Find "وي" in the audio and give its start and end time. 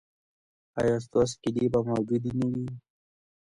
2.51-2.67